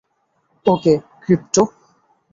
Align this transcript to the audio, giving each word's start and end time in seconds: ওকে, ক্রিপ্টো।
ওকে, 0.65 0.93
ক্রিপ্টো। 1.21 1.63